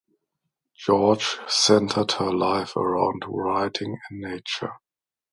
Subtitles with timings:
[0.73, 4.71] George centered her life around writing and nature.